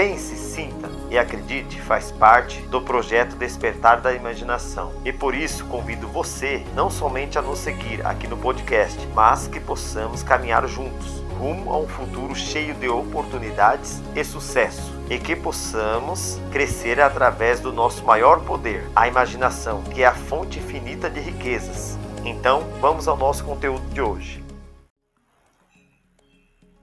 Pense, 0.00 0.34
sinta 0.34 0.88
e 1.10 1.18
acredite, 1.18 1.78
faz 1.78 2.10
parte 2.10 2.62
do 2.68 2.80
projeto 2.80 3.36
Despertar 3.36 4.00
da 4.00 4.14
Imaginação. 4.14 4.94
E 5.04 5.12
por 5.12 5.34
isso 5.34 5.66
convido 5.66 6.08
você 6.08 6.64
não 6.74 6.88
somente 6.88 7.38
a 7.38 7.42
nos 7.42 7.58
seguir 7.58 8.00
aqui 8.06 8.26
no 8.26 8.38
podcast, 8.38 8.98
mas 9.14 9.46
que 9.46 9.60
possamos 9.60 10.22
caminhar 10.22 10.66
juntos 10.66 11.22
rumo 11.38 11.70
a 11.70 11.78
um 11.78 11.86
futuro 11.86 12.34
cheio 12.34 12.72
de 12.76 12.88
oportunidades 12.88 14.00
e 14.16 14.24
sucesso 14.24 14.90
e 15.10 15.18
que 15.18 15.36
possamos 15.36 16.40
crescer 16.50 16.98
através 16.98 17.60
do 17.60 17.70
nosso 17.70 18.02
maior 18.02 18.40
poder, 18.40 18.88
a 18.96 19.06
imaginação, 19.06 19.82
que 19.82 20.02
é 20.02 20.06
a 20.06 20.14
fonte 20.14 20.60
infinita 20.60 21.10
de 21.10 21.20
riquezas. 21.20 21.98
Então, 22.24 22.66
vamos 22.80 23.06
ao 23.06 23.18
nosso 23.18 23.44
conteúdo 23.44 23.86
de 23.90 24.00
hoje. 24.00 24.49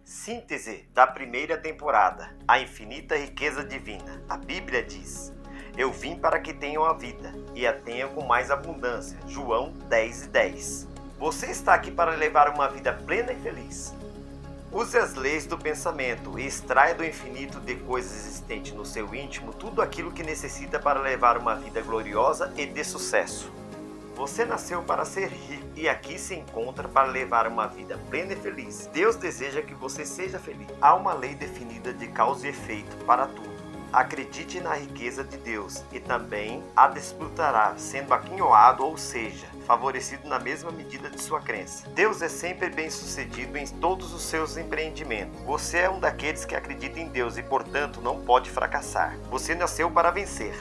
Síntese 0.08 0.88
da 0.94 1.06
primeira 1.06 1.58
temporada: 1.58 2.34
A 2.48 2.62
infinita 2.62 3.18
riqueza 3.18 3.62
divina. 3.62 4.24
A 4.30 4.38
Bíblia 4.38 4.82
diz: 4.82 5.34
Eu 5.78 5.92
vim 5.92 6.16
para 6.16 6.40
que 6.40 6.54
tenham 6.54 6.86
a 6.86 6.94
vida 6.94 7.34
e 7.54 7.68
a 7.68 7.74
tenham 7.74 8.14
com 8.14 8.26
mais 8.26 8.50
abundância. 8.50 9.20
João 9.28 9.74
10 9.90 10.24
e 10.24 10.28
10. 10.30 10.88
Você 11.20 11.48
está 11.48 11.74
aqui 11.74 11.92
para 11.92 12.12
levar 12.12 12.48
uma 12.48 12.70
vida 12.70 12.94
plena 12.94 13.34
e 13.34 13.42
feliz. 13.42 13.94
Use 14.72 14.98
as 14.98 15.14
leis 15.14 15.46
do 15.46 15.58
pensamento 15.58 16.40
e 16.40 16.48
extraia 16.48 16.96
do 16.96 17.04
infinito 17.04 17.60
de 17.60 17.76
coisas 17.76 18.14
existentes 18.14 18.72
no 18.72 18.86
seu 18.86 19.14
íntimo 19.14 19.52
tudo 19.52 19.82
aquilo 19.82 20.14
que 20.14 20.24
necessita 20.24 20.80
para 20.80 21.02
levar 21.02 21.38
uma 21.38 21.56
vida 21.56 21.82
gloriosa 21.82 22.54
e 22.56 22.66
de 22.66 22.82
sucesso. 22.86 23.52
Você 24.18 24.44
nasceu 24.44 24.82
para 24.82 25.06
ser 25.06 25.30
rico 25.30 25.68
e 25.76 25.88
aqui 25.88 26.18
se 26.18 26.34
encontra 26.34 26.88
para 26.88 27.08
levar 27.08 27.46
uma 27.46 27.68
vida 27.68 28.00
plena 28.10 28.34
e 28.34 28.36
feliz. 28.36 28.90
Deus 28.92 29.16
deseja 29.16 29.62
que 29.62 29.76
você 29.76 30.04
seja 30.04 30.40
feliz. 30.40 30.68
Há 30.82 30.96
uma 30.96 31.14
lei 31.14 31.36
definida 31.36 31.94
de 31.94 32.08
causa 32.08 32.48
e 32.48 32.50
efeito 32.50 32.98
para 33.06 33.28
tudo. 33.28 33.56
Acredite 33.94 34.60
na 34.60 34.74
riqueza 34.74 35.24
de 35.24 35.38
Deus 35.38 35.84
e 35.92 36.00
também 36.00 36.64
a 36.76 36.88
desfrutará, 36.88 37.76
sendo 37.78 38.12
aquinhoado, 38.12 38.84
ou 38.84 38.98
seja, 38.98 39.46
favorecido 39.68 40.28
na 40.28 40.40
mesma 40.40 40.72
medida 40.72 41.12
de 41.12 41.22
sua 41.22 41.40
crença. 41.40 41.88
Deus 41.90 42.20
é 42.24 42.28
sempre 42.28 42.72
bem 42.72 42.90
sucedido 42.90 43.56
em 43.56 43.68
todos 43.68 44.14
os 44.14 44.24
seus 44.24 44.58
empreendimentos. 44.58 45.40
Você 45.44 45.78
é 45.78 45.90
um 45.92 46.00
daqueles 46.00 46.44
que 46.44 46.56
acredita 46.56 47.00
em 47.00 47.08
Deus 47.08 47.38
e, 47.38 47.44
portanto, 47.44 48.02
não 48.02 48.20
pode 48.22 48.50
fracassar. 48.50 49.16
Você 49.30 49.54
nasceu 49.54 49.92
para 49.92 50.10
vencer. 50.10 50.56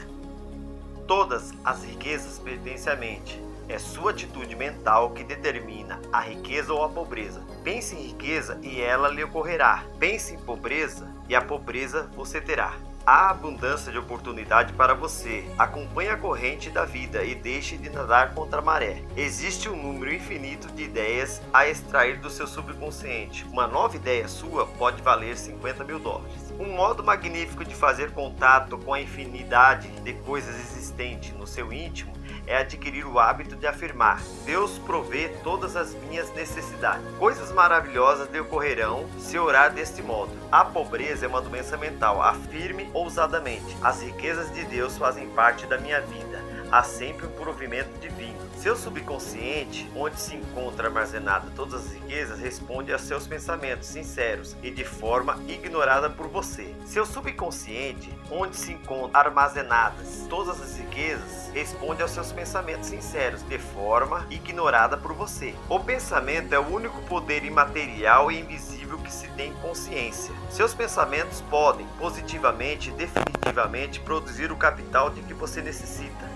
Todas 1.06 1.52
as 1.64 1.82
riquezas 1.84 2.38
pertencem 2.38 2.92
à 2.92 2.96
mente. 2.96 3.46
É 3.68 3.78
sua 3.78 4.12
atitude 4.12 4.54
mental 4.54 5.10
que 5.10 5.24
determina 5.24 6.00
a 6.12 6.20
riqueza 6.20 6.72
ou 6.72 6.84
a 6.84 6.88
pobreza. 6.88 7.42
Pense 7.64 7.96
em 7.96 8.08
riqueza 8.08 8.58
e 8.62 8.80
ela 8.80 9.08
lhe 9.08 9.24
ocorrerá. 9.24 9.82
Pense 9.98 10.34
em 10.34 10.38
pobreza 10.38 11.12
e 11.28 11.34
a 11.34 11.42
pobreza 11.42 12.08
você 12.14 12.40
terá. 12.40 12.74
Há 13.04 13.30
abundância 13.30 13.90
de 13.90 13.98
oportunidade 13.98 14.72
para 14.72 14.94
você. 14.94 15.44
Acompanhe 15.58 16.10
a 16.10 16.16
corrente 16.16 16.70
da 16.70 16.84
vida 16.84 17.24
e 17.24 17.34
deixe 17.34 17.76
de 17.76 17.88
nadar 17.88 18.34
contra 18.34 18.58
a 18.58 18.62
maré. 18.62 19.02
Existe 19.16 19.68
um 19.68 19.80
número 19.80 20.12
infinito 20.12 20.66
de 20.72 20.84
ideias 20.84 21.40
a 21.52 21.68
extrair 21.68 22.18
do 22.18 22.30
seu 22.30 22.46
subconsciente. 22.48 23.44
Uma 23.44 23.66
nova 23.66 23.94
ideia 23.94 24.26
sua 24.26 24.66
pode 24.66 25.02
valer 25.02 25.36
50 25.36 25.84
mil 25.84 26.00
dólares. 26.00 26.52
Um 26.58 26.72
modo 26.72 27.04
magnífico 27.04 27.64
de 27.64 27.74
fazer 27.74 28.10
contato 28.10 28.78
com 28.78 28.94
a 28.94 29.00
infinidade 29.00 29.88
de 29.88 30.12
coisas 30.12 30.54
existentes 30.56 31.32
no 31.32 31.46
seu 31.46 31.72
íntimo 31.72 32.12
é 32.46 32.58
adquirir 32.58 33.06
o 33.06 33.18
hábito 33.18 33.56
de 33.56 33.66
afirmar: 33.66 34.22
Deus 34.44 34.78
provê 34.78 35.28
todas 35.42 35.76
as 35.76 35.94
minhas 35.94 36.32
necessidades. 36.34 37.04
Coisas 37.18 37.52
maravilhosas 37.52 38.30
lhe 38.30 38.40
ocorrerão 38.40 39.06
se 39.18 39.38
orar 39.38 39.72
deste 39.72 40.02
modo. 40.02 40.32
A 40.50 40.64
pobreza 40.64 41.26
é 41.26 41.28
uma 41.28 41.40
doença 41.40 41.76
mental. 41.76 42.22
Afirme 42.22 42.88
ousadamente: 42.92 43.76
As 43.82 44.02
riquezas 44.02 44.52
de 44.52 44.64
Deus 44.64 44.96
fazem 44.96 45.28
parte 45.30 45.66
da 45.66 45.78
minha 45.78 46.00
vida. 46.00 46.55
Há 46.70 46.82
sempre 46.82 47.26
um 47.26 47.30
provimento 47.30 47.96
divino. 48.00 48.36
Seu 48.56 48.74
subconsciente, 48.74 49.88
onde 49.94 50.20
se 50.20 50.34
encontra 50.34 50.88
armazenada 50.88 51.46
todas 51.54 51.86
as 51.86 51.92
riquezas, 51.92 52.40
responde 52.40 52.92
a 52.92 52.98
seus 52.98 53.24
pensamentos 53.24 53.86
sinceros 53.86 54.56
e 54.62 54.70
de 54.70 54.84
forma 54.84 55.38
ignorada 55.46 56.10
por 56.10 56.26
você. 56.26 56.74
Seu 56.84 57.06
subconsciente, 57.06 58.12
onde 58.30 58.56
se 58.56 58.72
encontram 58.72 59.10
armazenadas 59.20 60.26
todas 60.28 60.60
as 60.60 60.76
riquezas, 60.76 61.50
responde 61.54 62.02
aos 62.02 62.10
seus 62.10 62.32
pensamentos 62.32 62.88
sinceros 62.88 63.42
de 63.42 63.58
forma 63.58 64.26
ignorada 64.28 64.96
por 64.96 65.12
você. 65.12 65.54
O 65.68 65.78
pensamento 65.78 66.52
é 66.52 66.58
o 66.58 66.66
único 66.66 67.00
poder 67.02 67.44
imaterial 67.44 68.32
e 68.32 68.40
invisível 68.40 68.98
que 68.98 69.12
se 69.12 69.28
tem 69.28 69.52
consciência. 69.54 70.34
Seus 70.50 70.74
pensamentos 70.74 71.40
podem, 71.42 71.86
positivamente 71.98 72.90
e 72.90 72.92
definitivamente, 72.92 74.00
produzir 74.00 74.50
o 74.50 74.56
capital 74.56 75.10
de 75.10 75.22
que 75.22 75.32
você 75.32 75.62
necessita. 75.62 76.26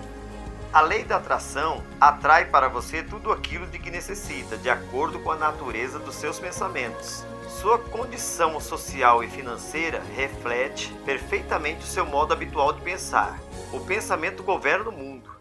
A 0.73 0.79
lei 0.79 1.03
da 1.03 1.17
atração 1.17 1.83
atrai 1.99 2.45
para 2.45 2.69
você 2.69 3.03
tudo 3.03 3.29
aquilo 3.33 3.67
de 3.67 3.77
que 3.77 3.91
necessita, 3.91 4.55
de 4.55 4.69
acordo 4.69 5.19
com 5.19 5.29
a 5.29 5.35
natureza 5.35 5.99
dos 5.99 6.15
seus 6.15 6.39
pensamentos. 6.39 7.25
Sua 7.61 7.77
condição 7.77 8.57
social 8.57 9.21
e 9.21 9.27
financeira 9.27 10.01
reflete 10.15 10.93
perfeitamente 11.03 11.81
o 11.81 11.87
seu 11.87 12.05
modo 12.05 12.31
habitual 12.31 12.71
de 12.71 12.79
pensar. 12.79 13.37
O 13.73 13.81
pensamento 13.81 14.43
governa 14.43 14.89
o 14.89 14.93
mundo 14.93 15.40